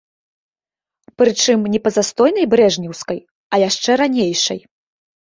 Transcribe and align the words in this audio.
Прычым, 1.23 1.59
не 1.75 1.79
па 1.85 1.93
застойнай 1.99 2.51
брэжнеўскай, 2.57 3.23
а 3.53 3.65
яшчэ 3.69 3.89
ранейшай. 4.07 4.59